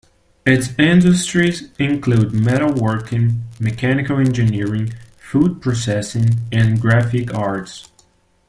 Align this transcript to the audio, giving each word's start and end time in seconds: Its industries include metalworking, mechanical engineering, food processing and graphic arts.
Its 0.47 0.69
industries 0.79 1.69
include 1.77 2.29
metalworking, 2.31 3.41
mechanical 3.59 4.17
engineering, 4.17 4.95
food 5.19 5.61
processing 5.61 6.39
and 6.51 6.81
graphic 6.81 7.31
arts. 7.35 7.87